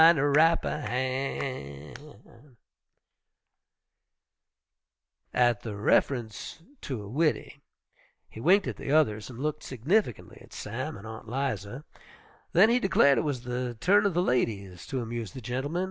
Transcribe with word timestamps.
_At 5.31 5.61
the 5.61 5.75
reference 5.75 6.59
to 6.81 7.03
a 7.03 7.07
"widdy" 7.07 7.61
he 8.27 8.39
winked 8.39 8.65
at 8.65 8.77
the 8.77 8.91
others 8.91 9.29
and 9.29 9.37
looked 9.37 9.61
significantly 9.61 10.39
at 10.41 10.53
Sam 10.53 10.97
and 10.97 11.05
Aunt 11.05 11.29
'Liza. 11.29 11.85
Then 12.51 12.71
he 12.71 12.79
declared 12.79 13.19
it 13.19 13.23
was 13.23 13.41
the 13.41 13.77
turn 13.79 14.07
of 14.07 14.15
the 14.15 14.23
ladies 14.23 14.87
to 14.87 15.01
amuse 15.01 15.33
the 15.33 15.41
gentlemen. 15.41 15.79